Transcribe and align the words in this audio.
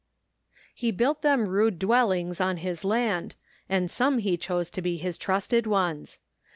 He 0.73 0.89
built 0.89 1.21
them 1.21 1.45
rude 1.47 1.77
dwellings 1.77 2.41
on 2.41 2.57
his 2.57 2.83
land, 2.83 3.35
and 3.69 3.91
some 3.91 4.17
he 4.17 4.35
chose 4.35 4.71
to 4.71 4.81
be 4.81 4.97
his 4.97 5.15
trusted 5.15 5.67
ones. 5.67 6.17